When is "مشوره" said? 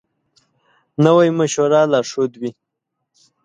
1.39-1.81